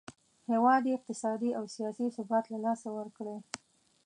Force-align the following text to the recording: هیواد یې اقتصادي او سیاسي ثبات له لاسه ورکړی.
هیواد 0.51 0.83
یې 0.85 0.95
اقتصادي 0.97 1.49
او 1.57 1.63
سیاسي 1.75 2.05
ثبات 2.17 2.45
له 2.49 2.57
لاسه 2.65 2.87
ورکړی. 2.97 3.37